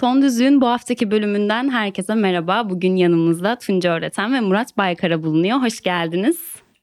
[0.00, 2.70] Son Düzlüğün bu haftaki bölümünden herkese merhaba.
[2.70, 5.62] Bugün yanımızda Tunca Öğreten ve Murat Baykara bulunuyor.
[5.62, 6.38] Hoş geldiniz.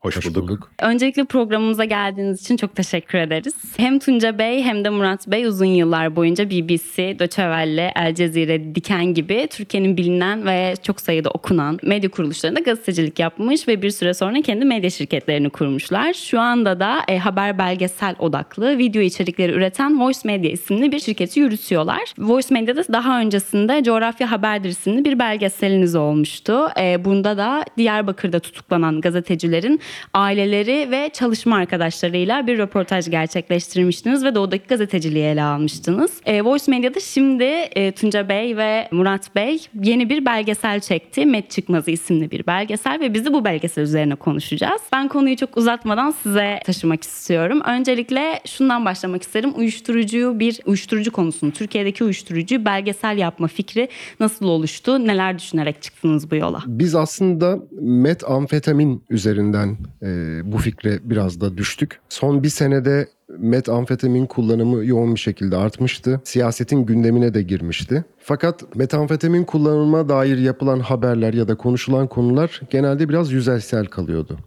[0.05, 0.43] Hoş, Hoş bulduk.
[0.43, 0.71] bulduk.
[0.81, 3.53] Öncelikle programımıza geldiğiniz için çok teşekkür ederiz.
[3.77, 8.75] Hem Tunca Bey hem de Murat Bey uzun yıllar boyunca BBC, Deutsche Welle, El Cezire,
[8.75, 14.13] Diken gibi Türkiye'nin bilinen ve çok sayıda okunan medya kuruluşlarında gazetecilik yapmış ve bir süre
[14.13, 16.13] sonra kendi medya şirketlerini kurmuşlar.
[16.13, 21.39] Şu anda da e, haber belgesel odaklı video içerikleri üreten Voice Media isimli bir şirketi
[21.39, 22.01] yürütüyorlar.
[22.17, 26.67] Voice Media'da daha öncesinde Coğrafya Haberdir isimli bir belgeseliniz olmuştu.
[26.79, 29.79] E, bunda da Diyarbakır'da tutuklanan gazetecilerin
[30.13, 36.11] aileleri ve çalışma arkadaşlarıyla bir röportaj gerçekleştirmiştiniz ve doğudaki gazeteciliği ele almıştınız.
[36.25, 41.25] E, Voice Media'da şimdi e, Tunca Bey ve Murat Bey yeni bir belgesel çekti.
[41.25, 44.81] Met Çıkmazı isimli bir belgesel ve biz de bu belgesel üzerine konuşacağız.
[44.93, 47.61] Ben konuyu çok uzatmadan size taşımak istiyorum.
[47.65, 49.53] Öncelikle şundan başlamak isterim.
[49.55, 55.07] Uyuşturucuyu bir uyuşturucu konusunu, Türkiye'deki uyuşturucuyu belgesel yapma fikri nasıl oluştu?
[55.07, 56.63] Neler düşünerek çıktınız bu yola?
[56.67, 61.99] Biz aslında metamfetamin üzerinden e, bu fikre biraz da düştük.
[62.09, 66.21] Son bir senede metamfetamin kullanımı yoğun bir şekilde artmıştı.
[66.23, 68.05] Siyasetin gündemine de girmişti.
[68.19, 74.37] Fakat metamfetamin kullanıma dair yapılan haberler ya da konuşulan konular genelde biraz yüzeysel kalıyordu.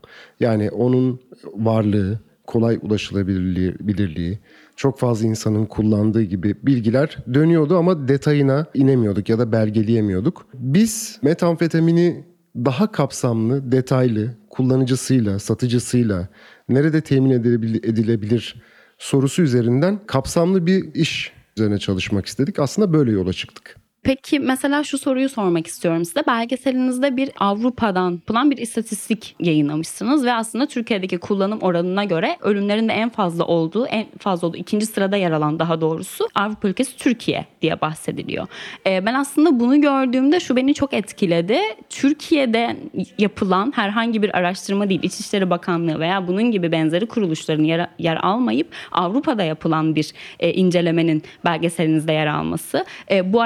[0.41, 1.21] Yani onun
[1.55, 4.39] varlığı, kolay ulaşılabilirliği, bilirliği,
[4.77, 10.47] çok fazla insanın kullandığı gibi bilgiler dönüyordu ama detayına inemiyorduk ya da belgeleyemiyorduk.
[10.55, 12.25] Biz metamfetamini
[12.65, 16.29] daha kapsamlı, detaylı, kullanıcısıyla, satıcısıyla
[16.69, 18.63] nerede temin edilebilir,
[18.99, 22.59] sorusu üzerinden kapsamlı bir iş üzerine çalışmak istedik.
[22.59, 23.77] Aslında böyle yola çıktık.
[24.09, 26.27] Peki mesela şu soruyu sormak istiyorum size.
[26.27, 32.93] Belgeselinizde bir Avrupa'dan yapılan bir istatistik yayınlamışsınız ve aslında Türkiye'deki kullanım oranına göre ölümlerin de
[32.93, 37.47] en fazla olduğu, en fazla olduğu ikinci sırada yer alan daha doğrusu Avrupa ülkesi Türkiye
[37.63, 38.47] diye bahsediliyor.
[38.87, 41.59] Ee, ben aslında bunu gördüğümde şu beni çok etkiledi.
[41.91, 42.77] Türkiye'de
[43.19, 48.69] yapılan herhangi bir araştırma değil, İçişleri Bakanlığı veya bunun gibi benzeri kuruluşların yer, yer almayıp
[48.93, 52.85] Avrupa'da yapılan bir e, incelemenin belgeselinizde yer alması.
[53.11, 53.43] E, bu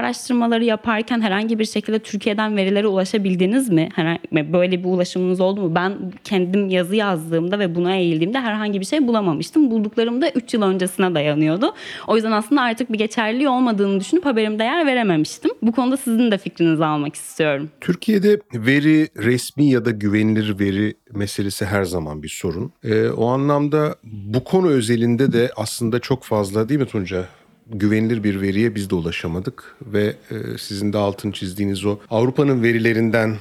[0.52, 3.88] araştırmaları yaparken herhangi bir şekilde Türkiye'den verilere ulaşabildiniz mi?
[3.94, 5.74] Herhangi, böyle bir ulaşımınız oldu mu?
[5.74, 9.70] Ben kendim yazı yazdığımda ve buna eğildiğimde herhangi bir şey bulamamıştım.
[9.70, 11.74] Bulduklarım da 3 yıl öncesine dayanıyordu.
[12.06, 15.50] O yüzden aslında artık bir geçerliliği olmadığını düşünüp haberimde yer verememiştim.
[15.62, 17.70] Bu konuda sizin de fikrinizi almak istiyorum.
[17.80, 22.72] Türkiye'de veri resmi ya da güvenilir veri meselesi her zaman bir sorun.
[22.84, 27.28] Ee, o anlamda bu konu özelinde de aslında çok fazla değil mi Tunca?
[27.66, 33.36] Güvenilir bir veriye biz de ulaşamadık ve e, sizin de altını çizdiğiniz o Avrupa'nın verilerinden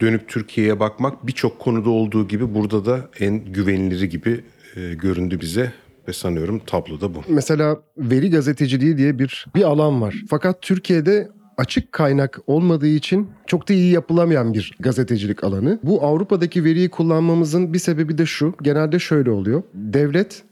[0.00, 4.40] dönüp Türkiye'ye bakmak birçok konuda olduğu gibi burada da en güveniliri gibi
[4.76, 5.72] e, göründü bize
[6.08, 7.22] ve sanıyorum tablo da bu.
[7.28, 10.22] Mesela veri gazeteciliği diye bir bir alan var.
[10.28, 15.78] Fakat Türkiye'de açık kaynak olmadığı için çok da iyi yapılamayan bir gazetecilik alanı.
[15.82, 18.54] Bu Avrupa'daki veriyi kullanmamızın bir sebebi de şu.
[18.62, 19.62] Genelde şöyle oluyor.
[19.74, 20.42] Devlet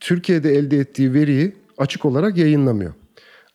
[0.00, 2.92] Türkiye'de elde ettiği veriyi açık olarak yayınlamıyor.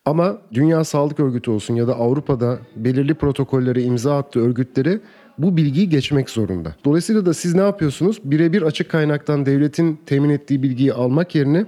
[0.06, 5.00] Ama Dünya Sağlık Örgütü olsun ya da Avrupa'da belirli protokollere imza attığı örgütleri
[5.38, 6.76] bu bilgiyi geçmek zorunda.
[6.86, 8.20] Dolayısıyla da siz ne yapıyorsunuz?
[8.24, 11.66] Birebir açık kaynaktan devletin temin ettiği bilgiyi almak yerine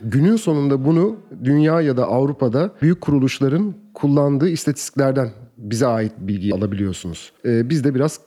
[0.00, 7.32] günün sonunda bunu dünya ya da Avrupa'da büyük kuruluşların kullandığı istatistiklerden bize ait bilgiyi alabiliyorsunuz.
[7.44, 8.20] Ee, biz de biraz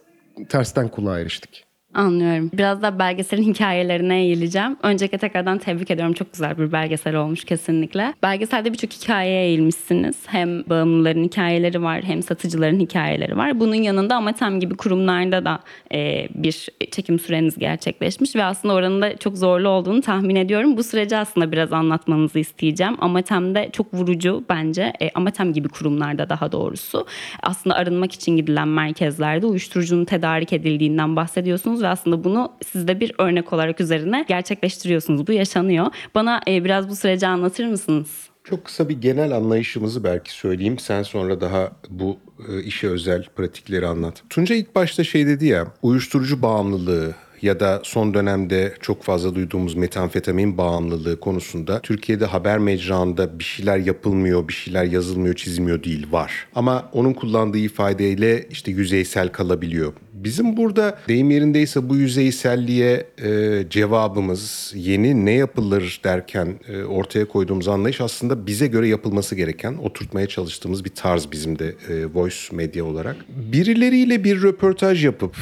[0.49, 1.66] tersten kulağa eriştik.
[1.97, 2.51] Anlıyorum.
[2.53, 4.77] Biraz da belgeselin hikayelerine eğileceğim.
[4.83, 6.13] Öncelikle tekrardan tebrik ediyorum.
[6.13, 8.13] Çok güzel bir belgesel olmuş kesinlikle.
[8.23, 10.15] Belgeselde birçok hikayeye eğilmişsiniz.
[10.25, 13.59] Hem bağımlıların hikayeleri var hem satıcıların hikayeleri var.
[13.59, 15.59] Bunun yanında Amatem gibi kurumlarda da
[15.93, 20.77] e, bir çekim süreniz gerçekleşmiş ve aslında oranın da çok zorlu olduğunu tahmin ediyorum.
[20.77, 22.97] Bu süreci aslında biraz anlatmanızı isteyeceğim.
[22.99, 24.93] Amatem'de çok vurucu bence.
[25.01, 27.05] E, Amatem gibi kurumlarda daha doğrusu.
[27.43, 33.53] Aslında arınmak için gidilen merkezlerde uyuşturucunun tedarik edildiğinden bahsediyorsunuz aslında bunu siz de bir örnek
[33.53, 35.27] olarak üzerine gerçekleştiriyorsunuz.
[35.27, 35.87] Bu yaşanıyor.
[36.15, 38.07] Bana e, biraz bu süreci anlatır mısınız?
[38.43, 40.79] Çok kısa bir genel anlayışımızı belki söyleyeyim.
[40.79, 42.17] Sen sonra daha bu
[42.49, 44.23] e, işe özel pratikleri anlat.
[44.29, 49.75] Tunca ilk başta şey dedi ya, uyuşturucu bağımlılığı ya da son dönemde çok fazla duyduğumuz
[49.75, 56.47] metamfetamin bağımlılığı konusunda Türkiye'de haber mecranda bir şeyler yapılmıyor, bir şeyler yazılmıyor, çizilmiyor değil var.
[56.55, 59.93] Ama onun kullandığı ifadeyle işte yüzeysel kalabiliyor.
[60.13, 67.67] Bizim burada deyim yerindeyse bu yüzeyselliğe e, cevabımız yeni ne yapılır derken e, ortaya koyduğumuz
[67.67, 72.85] anlayış aslında bize göre yapılması gereken oturtmaya çalıştığımız bir tarz bizim de e, voice medya
[72.85, 73.15] olarak.
[73.29, 75.35] Birileriyle bir röportaj yapıp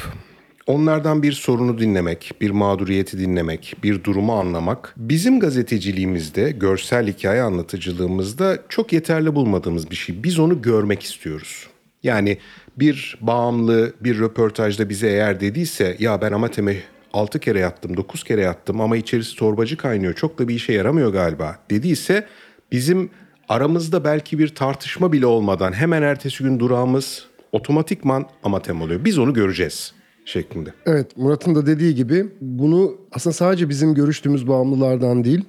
[0.66, 8.58] Onlardan bir sorunu dinlemek, bir mağduriyeti dinlemek, bir durumu anlamak bizim gazeteciliğimizde, görsel hikaye anlatıcılığımızda
[8.68, 10.22] çok yeterli bulmadığımız bir şey.
[10.22, 11.66] Biz onu görmek istiyoruz.
[12.02, 12.38] Yani
[12.76, 16.76] bir bağımlı bir röportajda bize eğer dediyse ya ben Amatem'e
[17.12, 20.14] 6 kere yattım, 9 kere yattım ama içerisi torbacı kaynıyor.
[20.14, 22.26] Çok da bir işe yaramıyor galiba dediyse
[22.72, 23.10] bizim
[23.48, 29.04] aramızda belki bir tartışma bile olmadan hemen ertesi gün durağımız otomatikman Amatem oluyor.
[29.04, 29.95] Biz onu göreceğiz
[30.26, 30.72] şeklinde.
[30.86, 35.44] Evet Murat'ın da dediği gibi bunu aslında sadece bizim görüştüğümüz bağımlılardan değil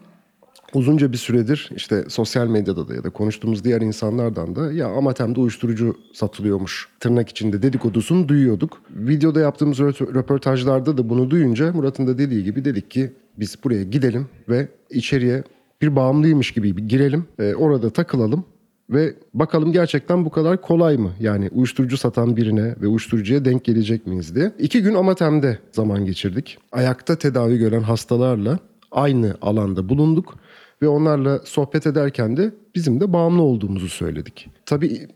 [0.73, 5.39] uzunca bir süredir işte sosyal medyada da ya da konuştuğumuz diğer insanlardan da ya Amatem'de
[5.39, 8.81] uyuşturucu satılıyormuş tırnak içinde dedikodusunu duyuyorduk.
[8.89, 13.83] Videoda yaptığımız rö- röportajlarda da bunu duyunca Murat'ın da dediği gibi dedik ki biz buraya
[13.83, 15.43] gidelim ve içeriye
[15.81, 17.25] bir bağımlıymış gibi bir girelim.
[17.39, 18.45] Ee, orada takılalım
[18.89, 21.11] ve bakalım gerçekten bu kadar kolay mı?
[21.19, 24.51] Yani uyuşturucu satan birine ve uyuşturucuya denk gelecek miyiz diye.
[24.59, 26.57] İki gün Amatem'de zaman geçirdik.
[26.71, 28.59] Ayakta tedavi gören hastalarla
[28.91, 30.35] aynı alanda bulunduk.
[30.81, 34.49] Ve onlarla sohbet ederken de bizim de bağımlı olduğumuzu söyledik.
[34.65, 35.07] Tabii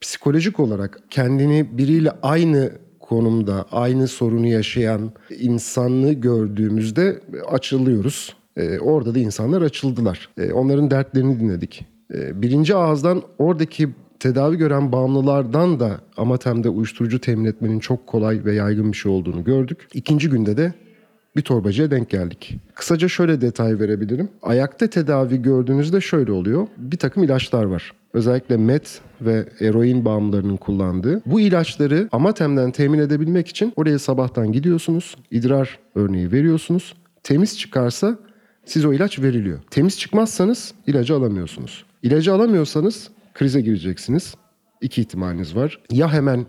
[0.00, 7.20] psikolojik olarak kendini biriyle aynı konumda, aynı sorunu yaşayan insanlığı gördüğümüzde
[7.50, 8.36] açılıyoruz.
[8.56, 10.28] Ee, orada da insanlar açıldılar.
[10.38, 11.93] Ee, onların dertlerini dinledik.
[12.14, 13.88] Ee, birinci ağızdan oradaki
[14.20, 19.44] tedavi gören bağımlılardan da Amatem'de uyuşturucu temin etmenin çok kolay ve yaygın bir şey olduğunu
[19.44, 19.88] gördük.
[19.94, 20.72] İkinci günde de
[21.36, 22.58] bir torbacıya denk geldik.
[22.74, 24.28] Kısaca şöyle detay verebilirim.
[24.42, 26.66] Ayakta tedavi gördüğünüzde şöyle oluyor.
[26.76, 27.92] Bir takım ilaçlar var.
[28.12, 31.22] Özellikle met ve eroin bağımlılarının kullandığı.
[31.26, 35.16] Bu ilaçları Amatem'den temin edebilmek için oraya sabahtan gidiyorsunuz.
[35.30, 36.94] idrar örneği veriyorsunuz.
[37.22, 38.18] Temiz çıkarsa
[38.64, 39.58] size o ilaç veriliyor.
[39.70, 41.84] Temiz çıkmazsanız ilacı alamıyorsunuz.
[42.04, 44.34] İlacı alamıyorsanız krize gireceksiniz.
[44.80, 45.80] İki ihtimaliniz var.
[45.90, 46.46] Ya hemen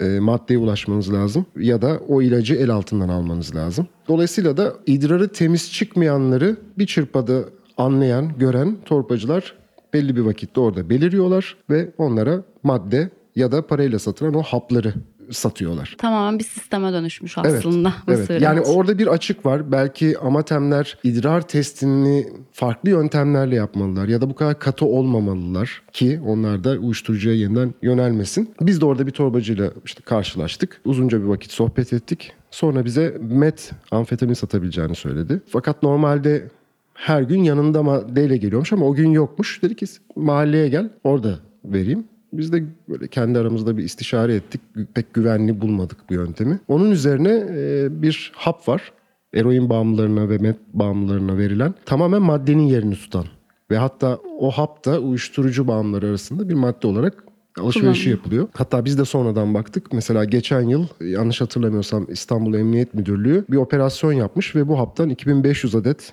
[0.00, 3.86] e, maddeye ulaşmanız lazım ya da o ilacı el altından almanız lazım.
[4.08, 7.44] Dolayısıyla da idrarı temiz çıkmayanları bir çırpada
[7.76, 9.54] anlayan, gören torbacılar
[9.92, 14.94] belli bir vakitte orada beliriyorlar ve onlara madde ya da parayla satılan o hapları
[15.32, 15.94] satıyorlar.
[15.98, 18.26] Tamamen bir sisteme dönüşmüş Evet, aslında evet.
[18.26, 18.42] süreç.
[18.42, 19.72] Yani orada bir açık var.
[19.72, 26.64] Belki amatemler idrar testini farklı yöntemlerle yapmalılar ya da bu kadar katı olmamalılar ki onlar
[26.64, 28.54] da uyuşturucuya yeniden yönelmesin.
[28.60, 30.80] Biz de orada bir torbacıyla işte karşılaştık.
[30.84, 32.32] Uzunca bir vakit sohbet ettik.
[32.50, 35.40] Sonra bize met amfetamin satabileceğini söyledi.
[35.48, 36.48] Fakat normalde
[36.94, 39.62] her gün yanında maddeyle geliyormuş ama o gün yokmuş.
[39.62, 39.86] Dedi ki
[40.16, 42.04] mahalleye gel orada vereyim.
[42.32, 44.60] Biz de böyle kendi aramızda bir istişare ettik.
[44.94, 46.60] Pek güvenli bulmadık bu yöntemi.
[46.68, 48.92] Onun üzerine e, bir hap var.
[49.34, 51.74] Eroin bağımlılarına ve met bağımlılarına verilen.
[51.86, 53.24] Tamamen maddenin yerini tutan.
[53.70, 57.24] Ve hatta o hap da uyuşturucu bağımlıları arasında bir madde olarak
[57.60, 58.48] alışverişi yapılıyor.
[58.54, 59.92] Hatta biz de sonradan baktık.
[59.92, 65.74] Mesela geçen yıl yanlış hatırlamıyorsam İstanbul Emniyet Müdürlüğü bir operasyon yapmış ve bu haptan 2500
[65.74, 66.12] adet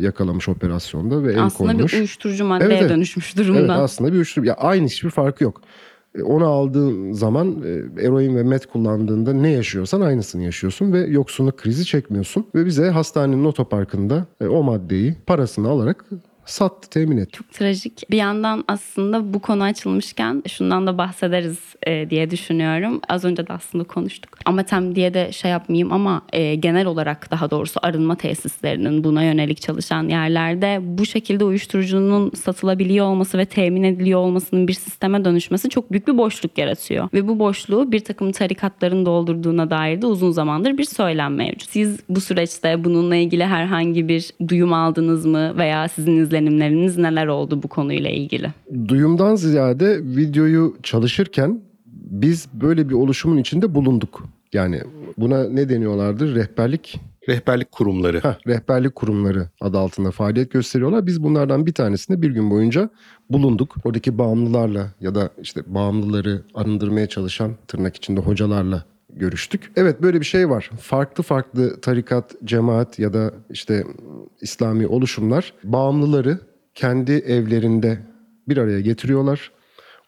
[0.00, 1.92] yakalamış operasyonda ve el aslında koymuş.
[1.92, 2.90] bir uyuşturucu maddeye Evet, evet.
[2.90, 3.58] dönüşmüş durumda.
[3.60, 4.48] Evet aslında bir uyuşturucu.
[4.48, 5.60] Ya aynı hiçbir farkı yok.
[6.18, 7.62] E, Onu aldığın zaman
[7.98, 12.46] e, eroin ve met kullandığında ne yaşıyorsan aynısını yaşıyorsun ve yoksunluk krizi çekmiyorsun.
[12.54, 16.04] Ve bize hastanenin otoparkında e, o maddeyi parasını alarak
[16.46, 17.38] sattı, temin etti.
[17.52, 18.10] Trajik.
[18.10, 23.00] Bir yandan aslında bu konu açılmışken şundan da bahsederiz e, diye düşünüyorum.
[23.08, 24.38] Az önce de aslında konuştuk.
[24.44, 29.60] Amatem diye de şey yapmayayım ama e, genel olarak daha doğrusu arınma tesislerinin buna yönelik
[29.60, 35.92] çalışan yerlerde bu şekilde uyuşturucunun satılabiliyor olması ve temin ediliyor olmasının bir sisteme dönüşmesi çok
[35.92, 37.08] büyük bir boşluk yaratıyor.
[37.14, 41.70] Ve bu boşluğu bir takım tarikatların doldurduğuna dair de uzun zamandır bir söylem mevcut.
[41.70, 47.62] Siz bu süreçte bununla ilgili herhangi bir duyum aldınız mı veya sizin izlenimleriniz neler oldu
[47.62, 48.52] bu konuyla ilgili?
[48.88, 51.60] Duyumdan ziyade videoyu çalışırken
[52.10, 54.22] biz böyle bir oluşumun içinde bulunduk.
[54.52, 54.80] Yani
[55.18, 56.34] buna ne deniyorlardır?
[56.34, 58.20] Rehberlik Rehberlik kurumları.
[58.20, 61.06] Heh, rehberlik kurumları adı altında faaliyet gösteriyorlar.
[61.06, 62.90] Biz bunlardan bir tanesinde bir gün boyunca
[63.30, 63.74] bulunduk.
[63.84, 68.84] Oradaki bağımlılarla ya da işte bağımlıları arındırmaya çalışan tırnak içinde hocalarla
[69.16, 69.72] görüştük.
[69.76, 70.70] Evet böyle bir şey var.
[70.80, 73.84] Farklı farklı tarikat, cemaat ya da işte
[74.40, 76.38] İslami oluşumlar bağımlıları
[76.74, 77.98] kendi evlerinde
[78.48, 79.50] bir araya getiriyorlar.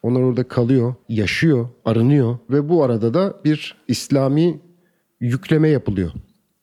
[0.03, 4.59] Onlar orada kalıyor, yaşıyor, arınıyor ve bu arada da bir İslami
[5.19, 6.11] yükleme yapılıyor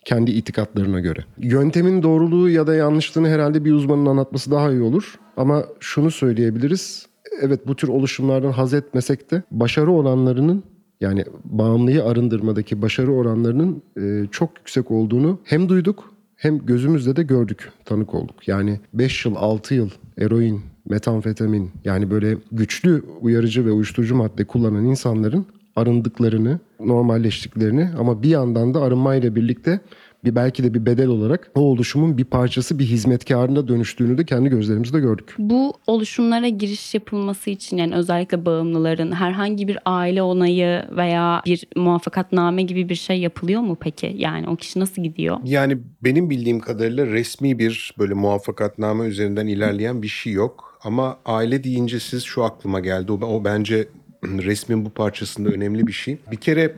[0.06, 1.24] kendi itikatlarına göre.
[1.38, 5.18] Yöntemin doğruluğu ya da yanlışlığını herhalde bir uzmanın anlatması daha iyi olur.
[5.36, 7.06] Ama şunu söyleyebiliriz.
[7.40, 10.64] Evet bu tür oluşumlardan haz etmesek de başarı oranlarının
[11.00, 17.72] yani bağımlıyı arındırmadaki başarı oranlarının e, çok yüksek olduğunu hem duyduk hem gözümüzle de gördük,
[17.84, 18.48] tanık olduk.
[18.48, 24.84] Yani 5 yıl, 6 yıl eroin, metamfetamin yani böyle güçlü uyarıcı ve uyuşturucu madde kullanan
[24.84, 29.80] insanların arındıklarını, normalleştiklerini ama bir yandan da arınmayla birlikte
[30.24, 34.48] bir belki de bir bedel olarak o oluşumun bir parçası bir hizmetkarına dönüştüğünü de kendi
[34.48, 35.34] gözlerimizle gördük.
[35.38, 42.62] Bu oluşumlara giriş yapılması için yani özellikle bağımlıların herhangi bir aile onayı veya bir muvaffakatname
[42.62, 44.14] gibi bir şey yapılıyor mu peki?
[44.16, 45.38] Yani o kişi nasıl gidiyor?
[45.44, 50.78] Yani benim bildiğim kadarıyla resmi bir böyle muvaffakatname üzerinden ilerleyen bir şey yok.
[50.84, 53.12] Ama aile deyince siz şu aklıma geldi.
[53.12, 53.88] O, o bence
[54.24, 56.18] resmin bu parçasında önemli bir şey.
[56.30, 56.74] Bir kere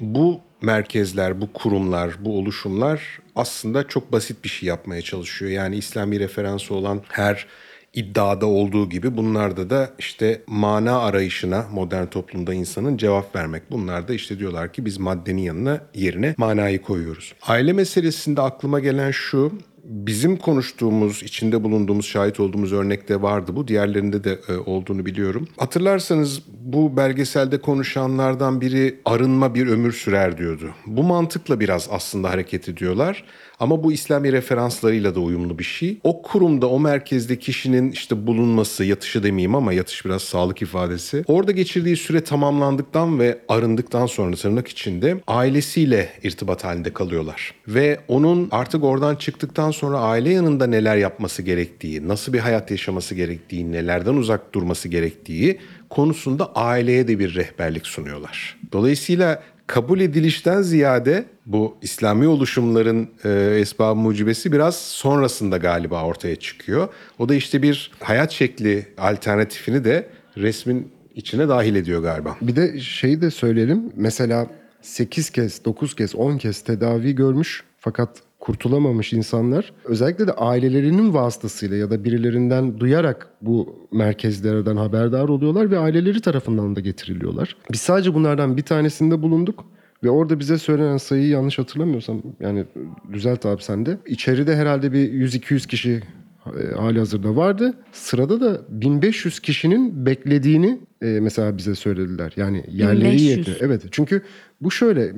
[0.00, 5.50] bu merkezler, bu kurumlar, bu oluşumlar aslında çok basit bir şey yapmaya çalışıyor.
[5.50, 7.46] Yani İslami referansı olan her
[7.94, 13.70] iddiada olduğu gibi bunlarda da işte mana arayışına modern toplumda insanın cevap vermek.
[13.70, 17.34] Bunlar da işte diyorlar ki biz maddenin yanına yerine manayı koyuyoruz.
[17.42, 19.52] Aile meselesinde aklıma gelen şu
[19.84, 23.68] bizim konuştuğumuz, içinde bulunduğumuz, şahit olduğumuz örnekte vardı bu.
[23.68, 25.48] Diğerlerinde de e, olduğunu biliyorum.
[25.56, 30.70] Hatırlarsanız bu belgeselde konuşanlardan biri arınma bir ömür sürer diyordu.
[30.86, 33.24] Bu mantıkla biraz aslında hareket ediyorlar.
[33.62, 35.98] Ama bu İslami referanslarıyla da uyumlu bir şey.
[36.04, 41.24] O kurumda, o merkezde kişinin işte bulunması, yatışı demeyeyim ama yatış biraz sağlık ifadesi.
[41.26, 47.54] Orada geçirdiği süre tamamlandıktan ve arındıktan sonra tırnak içinde ailesiyle irtibat halinde kalıyorlar.
[47.68, 53.14] Ve onun artık oradan çıktıktan sonra aile yanında neler yapması gerektiği, nasıl bir hayat yaşaması
[53.14, 55.58] gerektiği, nelerden uzak durması gerektiği
[55.90, 58.58] konusunda aileye de bir rehberlik sunuyorlar.
[58.72, 66.88] Dolayısıyla kabul edilişten ziyade bu İslami oluşumların e, esbab mucibesi biraz sonrasında galiba ortaya çıkıyor.
[67.18, 72.36] O da işte bir hayat şekli alternatifini de resmin içine dahil ediyor galiba.
[72.42, 73.92] Bir de şeyi de söyleyelim.
[73.96, 74.46] Mesela
[74.82, 81.76] 8 kez, 9 kez, 10 kez tedavi görmüş fakat kurtulamamış insanlar özellikle de ailelerinin vasıtasıyla
[81.76, 87.56] ya da birilerinden duyarak bu merkezlerden haberdar oluyorlar ve aileleri tarafından da getiriliyorlar.
[87.72, 89.64] Biz sadece bunlardan bir tanesinde bulunduk.
[90.04, 92.64] Ve orada bize söylenen sayıyı yanlış hatırlamıyorsam yani
[93.12, 93.98] düzelt abi sen de.
[94.06, 96.02] İçeride herhalde bir 100-200 kişi
[96.46, 97.74] e, hali hazırda vardı.
[97.92, 102.32] Sırada da 1500 kişinin beklediğini e, mesela bize söylediler.
[102.36, 103.22] Yani yerleri 1500.
[103.22, 103.56] yetti.
[103.60, 104.22] Evet çünkü
[104.60, 105.12] bu şöyle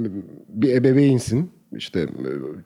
[0.49, 2.01] bir ebeveynsin işte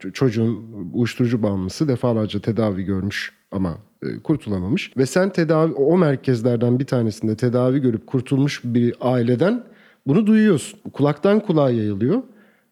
[0.05, 4.97] e, çocuğun uyuşturucu bağımlısı defalarca tedavi görmüş ama e, kurtulamamış.
[4.97, 9.65] Ve sen tedavi o merkezlerden bir tanesinde tedavi görüp kurtulmuş bir aileden
[10.07, 10.81] bunu duyuyorsun.
[10.93, 12.23] Kulaktan kulağa yayılıyor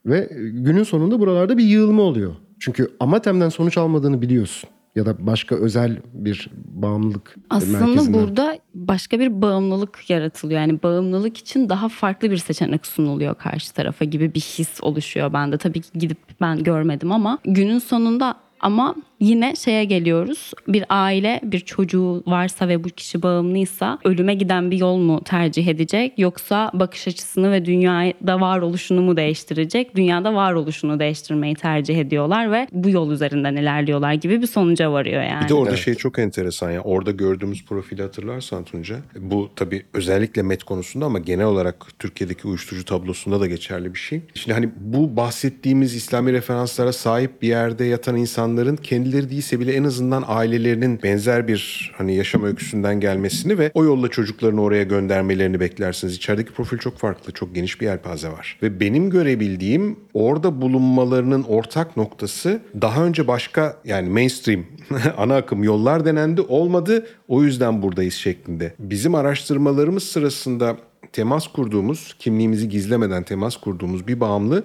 [0.06, 2.34] ve günün sonunda buralarda bir yığılma oluyor.
[2.60, 8.22] Çünkü Amatem'den sonuç almadığını biliyorsun ya da başka özel bir bağımlılık Aslında merkezinden.
[8.22, 10.60] burada başka bir bağımlılık yaratılıyor.
[10.60, 15.58] Yani bağımlılık için daha farklı bir seçenek sunuluyor karşı tarafa gibi bir his oluşuyor bende.
[15.58, 20.52] Tabii ki gidip ben görmedim ama günün sonunda ama yine şeye geliyoruz.
[20.68, 25.66] Bir aile, bir çocuğu varsa ve bu kişi bağımlıysa ölüme giden bir yol mu tercih
[25.66, 29.96] edecek yoksa bakış açısını ve dünyada varoluşunu mu değiştirecek?
[29.96, 35.44] Dünyada varoluşunu değiştirmeyi tercih ediyorlar ve bu yol üzerinden ilerliyorlar gibi bir sonuca varıyor yani.
[35.44, 36.80] Bir de orada şey çok enteresan ya.
[36.80, 38.96] Orada gördüğümüz profili hatırlarsan Tunca.
[39.18, 44.20] Bu tabii özellikle met konusunda ama genel olarak Türkiye'deki uyuşturucu tablosunda da geçerli bir şey.
[44.34, 49.84] Şimdi hani bu bahsettiğimiz İslami referanslara sahip bir yerde yatan insanların kendileri değilse bile en
[49.84, 56.16] azından ailelerinin benzer bir hani yaşam öyküsünden gelmesini ve o yolla çocuklarını oraya göndermelerini beklersiniz.
[56.16, 58.58] İçerideki profil çok farklı, çok geniş bir yelpaze var.
[58.62, 64.64] Ve benim görebildiğim orada bulunmalarının ortak noktası daha önce başka yani mainstream
[65.16, 68.74] ana akım yollar denendi olmadı o yüzden buradayız şeklinde.
[68.78, 70.76] Bizim araştırmalarımız sırasında
[71.12, 74.64] temas kurduğumuz, kimliğimizi gizlemeden temas kurduğumuz bir bağımlı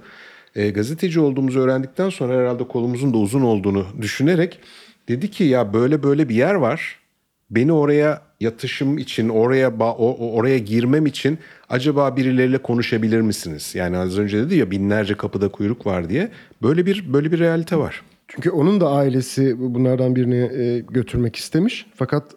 [0.56, 4.60] e, gazeteci olduğumuzu öğrendikten sonra herhalde kolumuzun da uzun olduğunu düşünerek
[5.10, 7.00] dedi ki ya böyle böyle bir yer var.
[7.50, 9.78] Beni oraya yatışım için, oraya
[10.18, 11.38] oraya girmem için
[11.70, 13.76] acaba birileriyle konuşabilir misiniz?
[13.76, 16.30] Yani az önce dedi ya binlerce kapıda kuyruk var diye.
[16.62, 18.02] Böyle bir böyle bir realite var.
[18.28, 21.86] Çünkü onun da ailesi bunlardan birini e, götürmek istemiş.
[21.96, 22.36] Fakat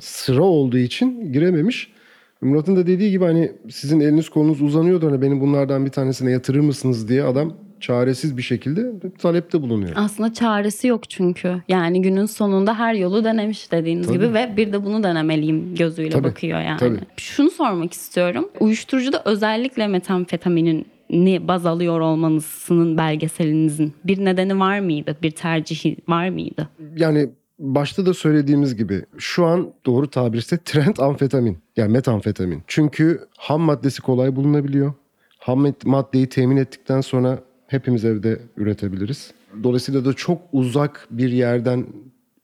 [0.00, 1.92] sıra olduğu için girememiş.
[2.40, 6.60] Murat'ın da dediği gibi hani sizin eliniz kolunuz uzanıyordu hani beni bunlardan bir tanesine yatırır
[6.60, 9.92] mısınız diye adam çaresiz bir şekilde talepte bulunuyor.
[9.94, 11.62] Aslında çaresi yok çünkü.
[11.68, 14.18] Yani günün sonunda her yolu denemiş dediğiniz Tabii.
[14.18, 16.78] gibi ve bir de bunu denemeliyim gözüyle Tabii, bakıyor yani.
[16.78, 16.98] tabii.
[17.16, 18.48] Şunu sormak istiyorum.
[18.60, 25.16] Uyuşturucuda özellikle metamfetaminin ni baz alıyor olmanızın belgeselinizin bir nedeni var mıydı?
[25.22, 26.68] Bir tercihi var mıydı?
[26.96, 27.30] Yani
[27.60, 31.58] başta da söylediğimiz gibi şu an doğru tabirse trend amfetamin.
[31.76, 32.62] Yani metamfetamin.
[32.66, 34.92] Çünkü ham maddesi kolay bulunabiliyor.
[35.38, 39.32] Ham mad- maddeyi temin ettikten sonra hepimiz evde üretebiliriz.
[39.62, 41.86] Dolayısıyla da çok uzak bir yerden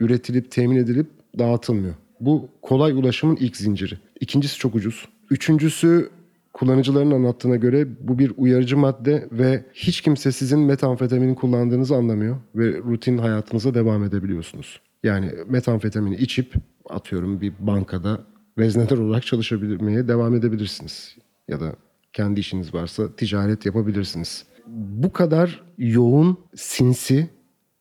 [0.01, 1.07] üretilip temin edilip
[1.39, 1.95] dağıtılmıyor.
[2.21, 3.95] Bu kolay ulaşımın ilk zinciri.
[4.21, 5.09] İkincisi çok ucuz.
[5.31, 6.11] Üçüncüsü
[6.53, 12.79] kullanıcıların anlattığına göre bu bir uyarıcı madde ve hiç kimse sizin metamfetamini kullandığınızı anlamıyor ve
[12.79, 14.81] rutin hayatınıza devam edebiliyorsunuz.
[15.07, 16.55] Yani metamfetamini içip
[16.91, 18.21] atıyorum bir bankada
[18.59, 21.17] veznedar olarak çalışabilmeye devam edebilirsiniz.
[21.49, 21.73] Ya da
[22.13, 24.45] kendi işiniz varsa ticaret yapabilirsiniz.
[24.67, 27.31] Bu kadar yoğun, sinsi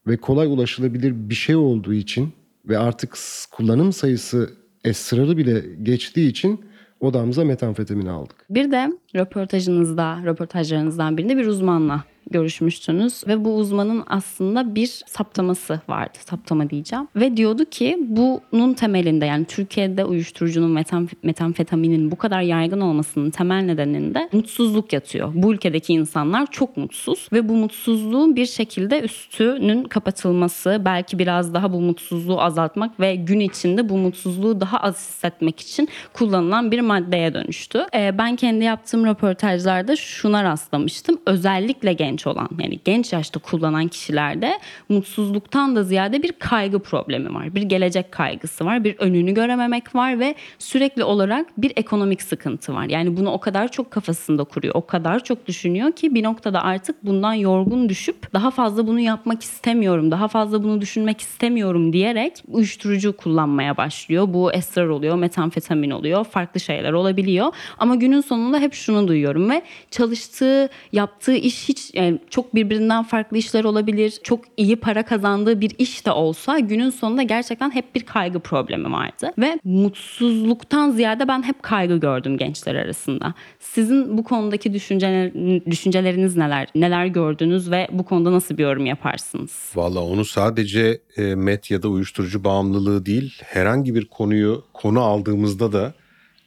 [0.08, 2.34] ve kolay ulaşılabilir bir şey olduğu için
[2.70, 3.18] ve artık
[3.52, 4.50] kullanım sayısı
[4.84, 6.66] esrarı bile geçtiği için
[7.00, 8.46] odamıza metamfetamini aldık.
[8.50, 16.18] Bir de röportajınızda, röportajlarınızdan birinde bir uzmanla görüşmüştünüz ve bu uzmanın aslında bir saptaması vardı.
[16.26, 17.08] Saptama diyeceğim.
[17.16, 23.62] Ve diyordu ki bunun temelinde yani Türkiye'de uyuşturucunun metam- metamfetaminin bu kadar yaygın olmasının temel
[23.62, 25.32] nedeninde mutsuzluk yatıyor.
[25.36, 31.74] Bu ülkedeki insanlar çok mutsuz ve bu mutsuzluğun bir şekilde üstünün kapatılması, belki biraz daha
[31.74, 37.34] bu mutsuzluğu azaltmak ve gün içinde bu mutsuzluğu daha az hissetmek için kullanılan bir maddeye
[37.34, 37.86] dönüştü.
[37.96, 41.20] Ee, ben kendi yaptığım röportajlarda şuna rastlamıştım.
[41.26, 47.56] Özellikle genç olan yani genç yaşta kullanan kişilerde mutsuzluktan da ziyade bir kaygı problemi var.
[47.56, 48.84] Bir gelecek kaygısı var.
[48.84, 52.86] Bir önünü görememek var ve sürekli olarak bir ekonomik sıkıntı var.
[52.86, 54.76] Yani bunu o kadar çok kafasında kuruyor.
[54.76, 59.44] O kadar çok düşünüyor ki bir noktada artık bundan yorgun düşüp daha fazla bunu yapmak
[59.44, 60.12] istemiyorum.
[60.12, 64.28] Daha fazla bunu düşünmek istemiyorum diyerek uyuşturucu kullanmaya başlıyor.
[64.34, 67.54] Bu esrar oluyor, metamfetamin oluyor, farklı şeyler olabiliyor.
[67.78, 73.38] Ama günün sonunda hep şunu duyuyorum ve çalıştığı, yaptığı iş hiç yani çok birbirinden farklı
[73.38, 74.20] işler olabilir.
[74.24, 78.92] Çok iyi para kazandığı bir iş de olsa günün sonunda gerçekten hep bir kaygı problemi
[78.92, 79.32] vardı.
[79.38, 83.34] Ve mutsuzluktan ziyade ben hep kaygı gördüm gençler arasında.
[83.60, 85.34] Sizin bu konudaki düşünceler,
[85.66, 86.68] düşünceleriniz neler?
[86.76, 89.72] Neler gördünüz ve bu konuda nasıl bir yorum yaparsınız?
[89.76, 95.74] Valla onu sadece e, met ya da uyuşturucu bağımlılığı değil herhangi bir konuyu konu aldığımızda
[95.74, 95.94] da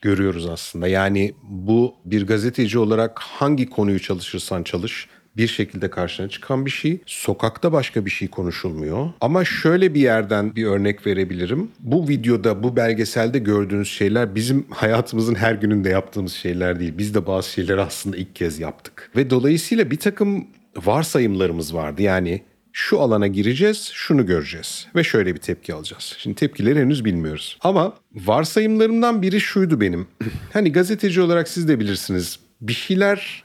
[0.02, 0.88] görüyoruz aslında.
[0.88, 7.00] Yani bu bir gazeteci olarak hangi konuyu çalışırsan çalış bir şekilde karşına çıkan bir şey.
[7.06, 9.08] Sokakta başka bir şey konuşulmuyor.
[9.20, 11.70] Ama şöyle bir yerden bir örnek verebilirim.
[11.80, 16.94] Bu videoda, bu belgeselde gördüğünüz şeyler bizim hayatımızın her gününde yaptığımız şeyler değil.
[16.98, 19.10] Biz de bazı şeyleri aslında ilk kez yaptık.
[19.16, 20.46] Ve dolayısıyla bir takım
[20.76, 22.02] varsayımlarımız vardı.
[22.02, 26.16] Yani şu alana gireceğiz, şunu göreceğiz ve şöyle bir tepki alacağız.
[26.18, 27.58] Şimdi tepkileri henüz bilmiyoruz.
[27.60, 30.06] Ama varsayımlarımdan biri şuydu benim.
[30.52, 32.38] hani gazeteci olarak siz de bilirsiniz.
[32.60, 33.44] Bir şeyler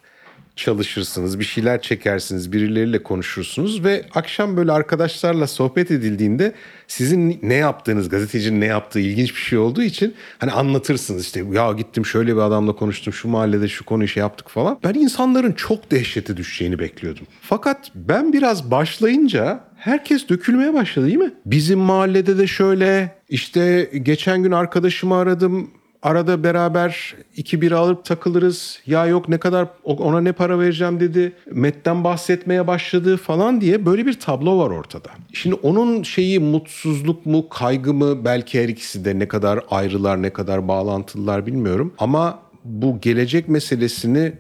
[0.56, 6.54] çalışırsınız, bir şeyler çekersiniz, birileriyle konuşursunuz ve akşam böyle arkadaşlarla sohbet edildiğinde
[6.88, 11.72] sizin ne yaptığınız, gazetecinin ne yaptığı ilginç bir şey olduğu için hani anlatırsınız işte ya
[11.72, 14.80] gittim şöyle bir adamla konuştum, şu mahallede şu konuyu şey yaptık falan.
[14.84, 17.28] Ben insanların çok dehşete düşeceğini bekliyordum.
[17.42, 21.34] Fakat ben biraz başlayınca herkes dökülmeye başladı değil mi?
[21.46, 25.72] Bizim mahallede de şöyle işte geçen gün arkadaşımı aradım
[26.04, 28.80] Arada beraber iki bira alıp takılırız.
[28.86, 31.34] Ya yok ne kadar ona ne para vereceğim dedi.
[31.52, 35.10] Met'ten bahsetmeye başladı falan diye böyle bir tablo var ortada.
[35.34, 40.30] Şimdi onun şeyi mutsuzluk mu kaygı mı belki her ikisi de ne kadar ayrılar ne
[40.30, 41.94] kadar bağlantılılar bilmiyorum.
[41.98, 44.34] Ama bu gelecek meselesini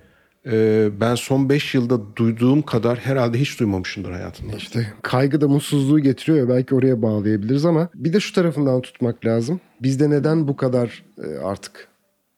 [0.45, 4.55] e, ben son 5 yılda duyduğum kadar herhalde hiç duymamışımdır hayatımda.
[4.55, 9.25] İşte kaygı da mutsuzluğu getiriyor ya belki oraya bağlayabiliriz ama bir de şu tarafından tutmak
[9.25, 9.59] lazım.
[9.81, 11.87] Bizde neden bu kadar e, artık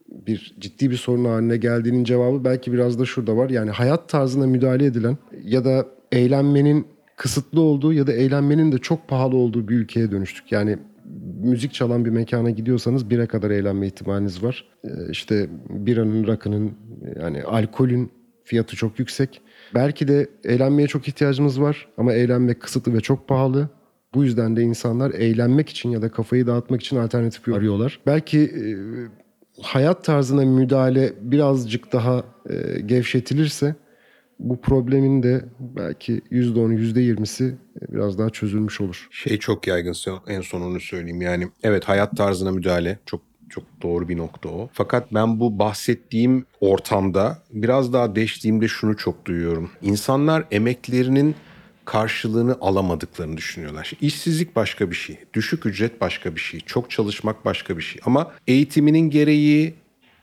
[0.10, 3.50] bir ciddi bir sorun haline geldiğinin cevabı belki biraz da şurada var.
[3.50, 9.08] Yani hayat tarzına müdahale edilen ya da eğlenmenin kısıtlı olduğu ya da eğlenmenin de çok
[9.08, 10.52] pahalı olduğu bir ülkeye dönüştük.
[10.52, 10.78] Yani
[11.44, 14.66] müzik çalan bir mekana gidiyorsanız bire kadar eğlenme ihtimaliniz var.
[14.84, 16.74] Ee, işte biranın, rakının
[17.20, 18.12] yani alkolün
[18.44, 19.42] fiyatı çok yüksek.
[19.74, 23.70] Belki de eğlenmeye çok ihtiyacımız var ama eğlenmek kısıtlı ve çok pahalı.
[24.14, 28.00] Bu yüzden de insanlar eğlenmek için ya da kafayı dağıtmak için alternatif arıyorlar.
[28.06, 28.68] Belki e,
[29.62, 33.76] hayat tarzına müdahale birazcık daha e, gevşetilirse
[34.40, 37.54] bu problemin de belki %10'u %20'si
[37.90, 39.08] biraz daha çözülmüş olur.
[39.12, 39.96] Şey çok yaygın
[40.28, 41.22] en son onu söyleyeyim.
[41.22, 44.70] Yani evet hayat tarzına müdahale çok çok doğru bir nokta o.
[44.74, 49.70] Fakat ben bu bahsettiğim ortamda biraz daha değiştiğimde şunu çok duyuyorum.
[49.82, 51.36] İnsanlar emeklerinin
[51.86, 53.84] karşılığını alamadıklarını düşünüyorlar.
[53.84, 58.02] Şimdi işsizlik başka bir şey, düşük ücret başka bir şey, çok çalışmak başka bir şey.
[58.06, 59.74] Ama eğitiminin gereği,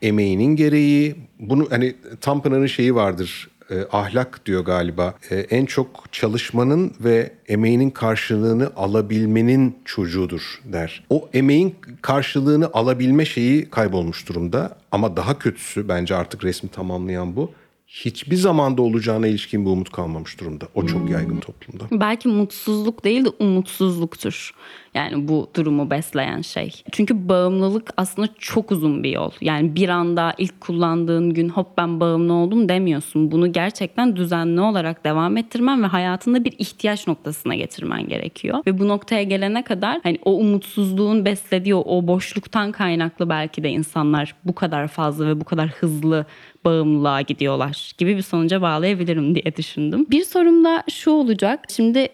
[0.02, 3.50] emeğinin gereği, bunu hani Tanpınar'ın şeyi vardır.
[3.72, 5.14] E, ahlak diyor galiba.
[5.30, 11.04] E, en çok çalışmanın ve emeğinin karşılığını alabilmenin çocuğudur der.
[11.10, 14.76] O emeğin karşılığını alabilme şeyi kaybolmuş durumda.
[14.92, 17.52] Ama daha kötüsü bence artık resmi tamamlayan bu.
[17.92, 20.64] Hiçbir zamanda olacağına ilişkin bir umut kalmamış durumda.
[20.74, 21.84] O çok yaygın toplumda.
[22.00, 24.54] Belki mutsuzluk değil de umutsuzluktur.
[24.94, 26.82] Yani bu durumu besleyen şey.
[26.92, 29.30] Çünkü bağımlılık aslında çok uzun bir yol.
[29.40, 33.32] Yani bir anda ilk kullandığın gün hop ben bağımlı oldum demiyorsun.
[33.32, 38.58] Bunu gerçekten düzenli olarak devam ettirmen ve hayatında bir ihtiyaç noktasına getirmen gerekiyor.
[38.66, 44.34] Ve bu noktaya gelene kadar hani o umutsuzluğun beslediği o boşluktan kaynaklı belki de insanlar
[44.44, 46.26] bu kadar fazla ve bu kadar hızlı
[46.64, 50.06] bağımlılığa gidiyorlar gibi bir sonuca bağlayabilirim diye düşündüm.
[50.10, 51.60] Bir sorum da şu olacak.
[51.68, 52.08] Şimdi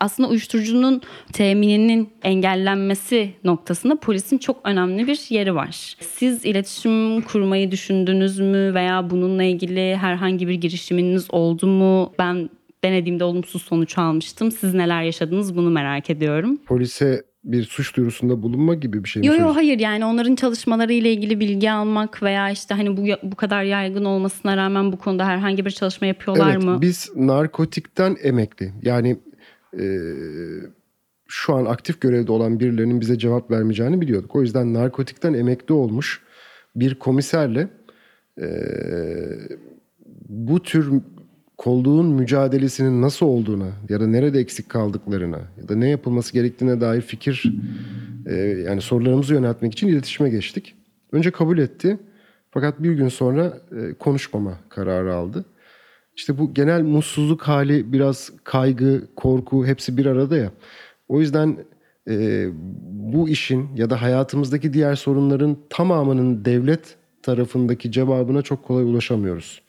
[0.00, 5.96] aslında uyuşturucunun temininin engellenmesi noktasında polisin çok önemli bir yeri var.
[6.00, 12.12] Siz iletişim kurmayı düşündünüz mü veya bununla ilgili herhangi bir girişiminiz oldu mu?
[12.18, 12.50] Ben
[12.84, 14.52] denediğimde olumsuz sonuç almıştım.
[14.52, 16.56] Siz neler yaşadınız bunu merak ediyorum.
[16.66, 20.92] Polise bir suç duyurusunda bulunma gibi bir şey mi Yok yok hayır yani onların çalışmaları
[20.92, 25.26] ile ilgili bilgi almak veya işte hani bu bu kadar yaygın olmasına rağmen bu konuda
[25.26, 26.78] herhangi bir çalışma yapıyorlar evet, mı?
[26.80, 28.72] biz narkotikten emekli.
[28.82, 29.16] Yani
[29.78, 29.84] e,
[31.28, 34.36] şu an aktif görevde olan birilerinin bize cevap vermeyeceğini biliyorduk.
[34.36, 36.22] O yüzden narkotikten emekli olmuş
[36.76, 37.68] bir komiserle
[38.40, 38.46] e,
[40.28, 40.92] bu tür
[41.58, 47.00] kolluğun mücadelesinin nasıl olduğuna ya da nerede eksik kaldıklarına ya da ne yapılması gerektiğine dair
[47.00, 47.52] fikir
[48.26, 50.74] e, yani sorularımızı yöneltmek için iletişime geçtik.
[51.12, 51.98] Önce kabul etti
[52.50, 55.44] fakat bir gün sonra e, konuşmama kararı aldı.
[56.16, 60.52] İşte bu genel mutsuzluk hali biraz kaygı, korku hepsi bir arada ya.
[61.08, 61.56] O yüzden
[62.10, 62.46] e,
[62.90, 69.67] bu işin ya da hayatımızdaki diğer sorunların tamamının devlet tarafındaki cevabına çok kolay ulaşamıyoruz.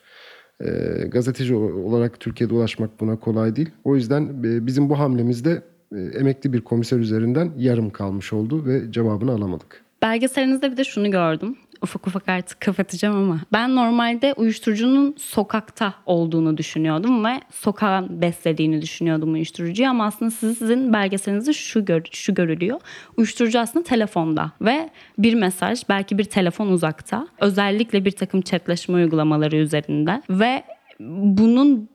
[0.66, 0.70] E,
[1.08, 3.70] gazeteci olarak Türkiye'de ulaşmak buna kolay değil.
[3.84, 5.62] O yüzden e, bizim bu hamlemizde
[5.96, 9.84] e, emekli bir komiser üzerinden yarım kalmış oldu ve cevabını alamadık.
[10.02, 11.58] Belgeselinizde bir de şunu gördüm.
[11.82, 13.40] Ufak ufak artık kapatacağım ama.
[13.54, 21.54] Ben normalde uyuşturucunun sokakta olduğunu düşünüyordum ve sokağın beslediğini düşünüyordum uyuşturucuyu ama aslında sizin belgeselinizde
[21.54, 22.80] şu, gör, şu görülüyor.
[23.18, 27.28] Uyuşturucu aslında telefonda ve bir mesaj belki bir telefon uzakta.
[27.42, 30.64] Özellikle bir takım chatleşme uygulamaları üzerinde ve
[31.00, 31.90] bunun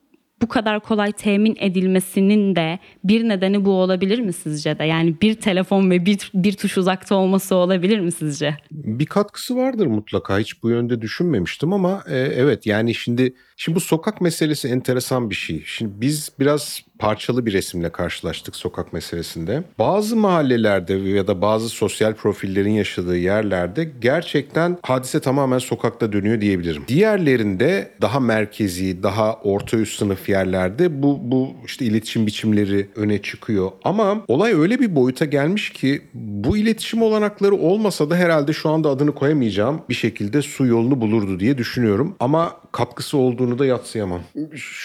[0.44, 4.85] bu kadar kolay temin edilmesinin de bir nedeni bu olabilir mi sizce de?
[4.85, 8.57] Yani bir telefon ve bir, bir tuş uzakta olması olabilir mi sizce?
[8.70, 10.38] Bir katkısı vardır mutlaka.
[10.38, 15.35] Hiç bu yönde düşünmemiştim ama e, evet yani şimdi şimdi bu sokak meselesi enteresan bir
[15.35, 15.62] şey.
[15.66, 19.62] Şimdi biz biraz parçalı bir resimle karşılaştık sokak meselesinde.
[19.78, 26.85] Bazı mahallelerde ya da bazı sosyal profillerin yaşadığı yerlerde gerçekten hadise tamamen sokakta dönüyor diyebilirim.
[26.88, 33.70] Diğerlerinde daha merkezi, daha orta üst sınıf yerlerde bu bu işte iletişim biçimleri öne çıkıyor.
[33.85, 38.88] Ama olay öyle bir boyuta gelmiş ki bu iletişim olanakları olmasa da herhalde şu anda
[38.88, 42.16] adını koyamayacağım bir şekilde su yolunu bulurdu diye düşünüyorum.
[42.20, 44.20] Ama katkısı olduğunu da yatsıyamam.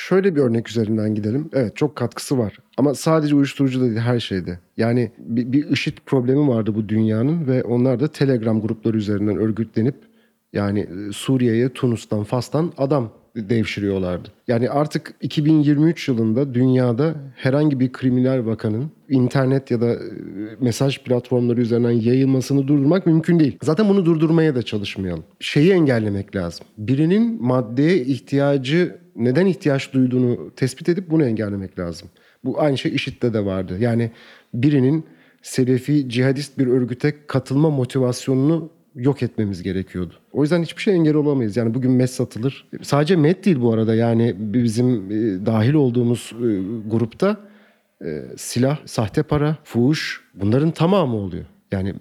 [0.08, 1.50] Şöyle bir örnek üzerinden gidelim.
[1.54, 2.58] Evet çok katkısı var.
[2.78, 4.60] Ama sadece uyuşturucu da değil her şeyde.
[4.78, 9.96] Yani bir, bir IŞİD problemi vardı bu dünyanın ve onlar da Telegram grupları üzerinden örgütlenip
[10.54, 14.30] yani e, Suriye'ye, Tunus'tan, Fas'tan adam devşiriyorlardı.
[14.48, 20.00] Yani artık 2023 yılında dünyada herhangi bir kriminal vakanın internet ya da e,
[20.60, 23.58] mesaj platformları üzerinden yayılmasını durdurmak mümkün değil.
[23.64, 25.24] Zaten bunu durdurmaya da çalışmayalım.
[25.40, 26.66] Şeyi engellemek lazım.
[26.78, 32.10] Birinin maddeye ihtiyacı neden ihtiyaç duyduğunu tespit edip bunu engellemek lazım.
[32.44, 33.78] Bu aynı şey IŞİD'de de vardı.
[33.80, 34.12] Yani
[34.54, 35.06] birinin
[35.42, 40.14] Selefi cihadist bir örgüte katılma motivasyonunu yok etmemiz gerekiyordu.
[40.32, 41.58] O yüzden hiçbir şey engel olamayız.
[41.58, 42.68] Yani bugün met satılır.
[42.82, 43.96] Sadece met değil bu arada.
[43.96, 46.48] Yani bizim e, dahil olduğumuz e,
[46.90, 47.38] grupta
[48.06, 51.46] e, silah, sahte para, fuhuş bunların tamamı oluyor.
[51.72, 51.94] Yani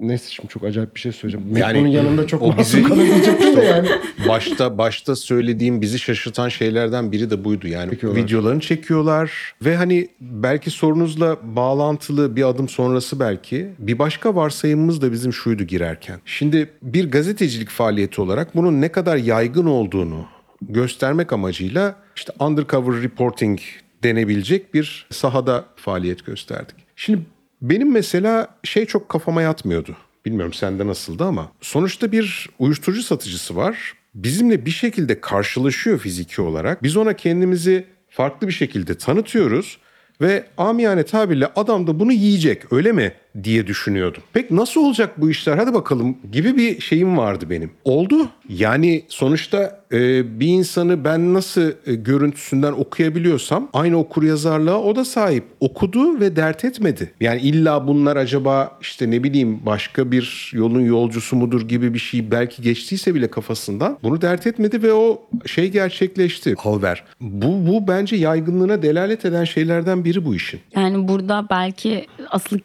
[0.00, 1.56] neyse şimdi çok acayip bir şey söyleyeceğim.
[1.56, 3.88] Yani, bunun yanında çok o bizi- kalabilecektim de yani.
[4.28, 7.68] başta başta söylediğim bizi şaşırtan şeylerden biri de buydu.
[7.68, 8.22] Yani Çekiyorlar.
[8.22, 15.12] videolarını çekiyorlar ve hani belki sorunuzla bağlantılı bir adım sonrası belki bir başka varsayımımız da
[15.12, 16.20] bizim şuydu girerken.
[16.24, 20.26] Şimdi bir gazetecilik faaliyeti olarak bunun ne kadar yaygın olduğunu
[20.62, 23.58] göstermek amacıyla işte undercover reporting
[24.02, 26.76] denebilecek bir sahada faaliyet gösterdik.
[26.96, 27.20] Şimdi
[27.62, 29.96] benim mesela şey çok kafama yatmıyordu.
[30.24, 33.92] Bilmiyorum sende nasıldı ama sonuçta bir uyuşturucu satıcısı var.
[34.14, 36.82] Bizimle bir şekilde karşılaşıyor fiziki olarak.
[36.82, 39.78] Biz ona kendimizi farklı bir şekilde tanıtıyoruz
[40.20, 43.12] ve amiyane tabirle adam da bunu yiyecek öyle mi
[43.44, 44.22] diye düşünüyordum.
[44.32, 47.70] Peki nasıl olacak bu işler hadi bakalım gibi bir şeyim vardı benim.
[47.84, 48.28] Oldu.
[48.48, 55.04] Yani sonuçta e, bir insanı ben nasıl e, görüntüsünden okuyabiliyorsam aynı okur yazarlığa o da
[55.04, 55.44] sahip.
[55.60, 57.12] Okudu ve dert etmedi.
[57.20, 62.30] Yani illa bunlar acaba işte ne bileyim başka bir yolun yolcusu mudur gibi bir şey
[62.30, 66.54] belki geçtiyse bile kafasından bunu dert etmedi ve o şey gerçekleşti.
[66.64, 67.04] Alver.
[67.20, 70.60] Bu, bu bence yaygınlığına delalet eden şeylerden biri bu işin.
[70.76, 72.58] Yani burada belki asıl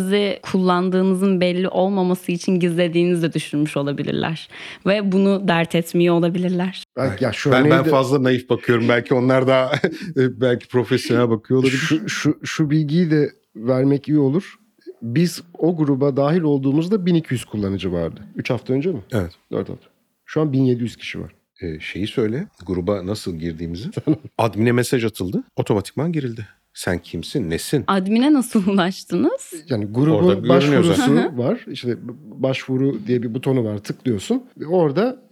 [0.00, 4.48] kimliğinizi kullandığınızın belli olmaması için gizlediğinizi de düşünmüş olabilirler.
[4.86, 6.84] Ve bunu dert etmiyor olabilirler.
[6.96, 8.88] Belki, ya şu Ben, ben fazla naif bakıyorum.
[8.88, 9.72] Belki onlar daha
[10.16, 11.76] belki profesyonel bakıyor olabilir.
[11.76, 14.54] şu, şu, şu bilgiyi de vermek iyi olur.
[15.02, 18.20] Biz o gruba dahil olduğumuzda 1200 kullanıcı vardı.
[18.36, 19.02] 3 hafta önce mi?
[19.12, 19.32] Evet.
[19.52, 19.86] 4 hafta.
[20.24, 21.32] Şu an 1700 kişi var.
[21.62, 22.46] Ee, şeyi söyle.
[22.66, 23.88] Gruba nasıl girdiğimizi.
[24.38, 25.42] Admin'e mesaj atıldı.
[25.56, 26.46] Otomatikman girildi.
[26.74, 27.50] Sen kimsin?
[27.50, 27.84] Nesin?
[27.86, 29.52] Admin'e nasıl ulaştınız?
[29.68, 31.64] Yani grubun başvurusu var.
[31.70, 33.78] İşte başvuru diye bir butonu var.
[33.78, 34.42] Tıklıyorsun.
[34.58, 35.22] Ve orada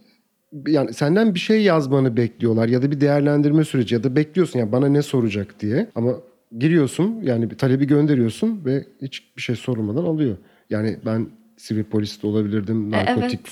[0.67, 4.71] yani senden bir şey yazmanı bekliyorlar ya da bir değerlendirme süreci ya da bekliyorsun yani
[4.71, 5.89] bana ne soracak diye.
[5.95, 6.13] Ama
[6.57, 10.37] giriyorsun yani bir talebi gönderiyorsun ve hiçbir şey sorulmadan alıyor.
[10.69, 13.51] Yani ben sivil polis de olabilirdim, E, narkotikte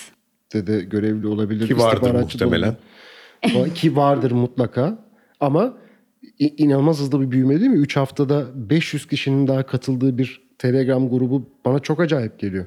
[0.53, 0.67] evet.
[0.67, 1.67] de görevli olabilirdim.
[1.67, 2.75] Ki vardır muhtemelen.
[3.75, 4.99] Ki vardır mutlaka.
[5.39, 5.77] Ama
[6.39, 7.77] inanılmaz hızlı bir büyüme değil mi?
[7.77, 12.65] 3 haftada 500 kişinin daha katıldığı bir Telegram grubu bana çok acayip geliyor.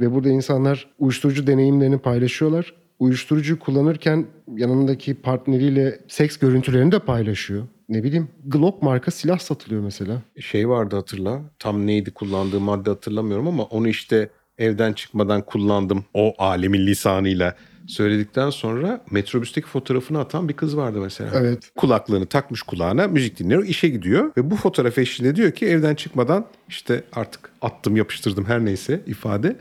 [0.00, 2.74] Ve burada insanlar uyuşturucu deneyimlerini paylaşıyorlar.
[2.98, 7.66] Uyuşturucu kullanırken yanındaki partneriyle seks görüntülerini de paylaşıyor.
[7.88, 10.22] Ne bileyim Glock marka silah satılıyor mesela.
[10.40, 11.40] Şey vardı hatırla.
[11.58, 16.04] Tam neydi kullandığı madde hatırlamıyorum ama onu işte evden çıkmadan kullandım.
[16.14, 21.30] O alemin lisanıyla söyledikten sonra metrobüsteki fotoğrafını atan bir kız vardı mesela.
[21.34, 21.70] Evet.
[21.76, 26.46] Kulaklığını takmış kulağına müzik dinliyor işe gidiyor ve bu fotoğraf eşliğinde diyor ki evden çıkmadan
[26.68, 29.56] işte artık attım yapıştırdım her neyse ifade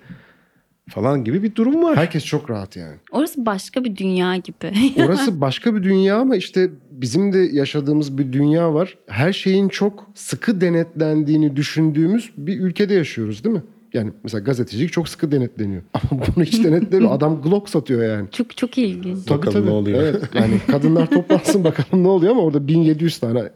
[0.89, 1.97] falan gibi bir durum var.
[1.97, 2.95] Herkes çok rahat yani.
[3.11, 4.73] Orası başka bir dünya gibi.
[5.05, 8.97] Orası başka bir dünya ama işte bizim de yaşadığımız bir dünya var.
[9.07, 13.63] Her şeyin çok sıkı denetlendiğini düşündüğümüz bir ülkede yaşıyoruz değil mi?
[13.93, 15.81] Yani mesela gazetecilik çok sıkı denetleniyor.
[15.93, 17.11] Ama bunu hiç denetlemiyor.
[17.15, 18.27] Adam Glock satıyor yani.
[18.31, 19.25] çok çok ilginç.
[19.25, 19.65] Tabii Bakalım tabii.
[19.67, 20.03] ne oluyor.
[20.03, 23.49] Evet, yani kadınlar toplansın bakalım ne oluyor ama orada 1700 tane Ya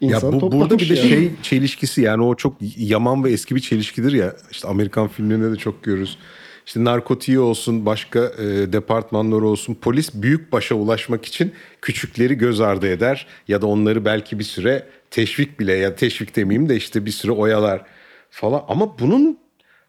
[0.00, 1.08] insan bu, toplanmış burada bir de yani.
[1.08, 4.36] şey çelişkisi yani o çok yaman ve eski bir çelişkidir ya.
[4.50, 6.18] İşte Amerikan filmlerinde de çok görürüz.
[6.66, 9.74] İşte narkotiği olsun, başka e, departmanları olsun.
[9.74, 13.26] Polis büyük başa ulaşmak için küçükleri göz ardı eder.
[13.48, 17.32] Ya da onları belki bir süre teşvik bile ya teşvik demeyeyim de işte bir süre
[17.32, 17.82] oyalar
[18.30, 18.64] falan.
[18.68, 19.38] Ama bunun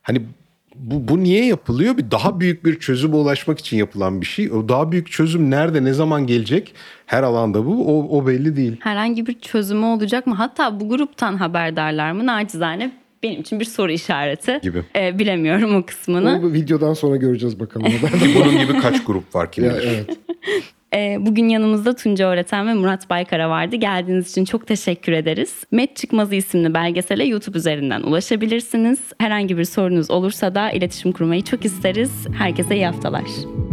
[0.01, 0.21] hani
[0.75, 1.97] bu, bu niye yapılıyor?
[1.97, 4.51] Bir daha büyük bir çözüme ulaşmak için yapılan bir şey.
[4.51, 6.73] O daha büyük çözüm nerede, ne zaman gelecek?
[7.05, 7.87] Her alanda bu.
[7.87, 8.77] O, o belli değil.
[8.79, 10.35] Herhangi bir çözümü olacak mı?
[10.35, 12.25] Hatta bu gruptan haberdarlar mı?
[12.25, 12.91] Nacizane
[13.23, 14.59] benim için bir soru işareti.
[14.63, 14.83] Gibi.
[14.95, 16.29] Ee, bilemiyorum o kısmını.
[16.29, 17.87] Onu bu videodan sonra göreceğiz bakalım.
[18.35, 20.19] Bunun gibi kaç grup var kim ya, evet.
[20.95, 23.75] Ee, bugün yanımızda Tunca Öğreten ve Murat Baykara vardı.
[23.75, 25.63] Geldiğiniz için çok teşekkür ederiz.
[25.71, 28.99] Met Çıkmazı isimli belgesele YouTube üzerinden ulaşabilirsiniz.
[29.17, 32.27] Herhangi bir sorunuz olursa da iletişim kurmayı çok isteriz.
[32.37, 33.70] Herkese iyi haftalar.